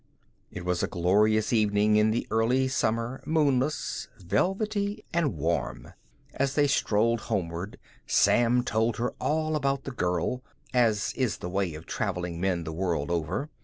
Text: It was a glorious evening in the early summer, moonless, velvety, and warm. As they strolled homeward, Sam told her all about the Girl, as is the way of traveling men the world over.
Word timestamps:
It 0.49 0.65
was 0.65 0.81
a 0.81 0.87
glorious 0.87 1.53
evening 1.53 1.95
in 1.95 2.09
the 2.09 2.25
early 2.31 2.67
summer, 2.67 3.21
moonless, 3.23 4.07
velvety, 4.17 5.05
and 5.13 5.37
warm. 5.37 5.93
As 6.33 6.55
they 6.55 6.65
strolled 6.65 7.19
homeward, 7.29 7.77
Sam 8.07 8.63
told 8.63 8.97
her 8.97 9.13
all 9.19 9.55
about 9.55 9.83
the 9.83 9.91
Girl, 9.91 10.41
as 10.73 11.13
is 11.15 11.37
the 11.37 11.49
way 11.49 11.75
of 11.75 11.85
traveling 11.85 12.41
men 12.41 12.63
the 12.63 12.73
world 12.73 13.11
over. 13.11 13.51